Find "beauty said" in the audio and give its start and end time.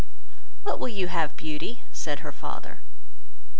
1.37-2.21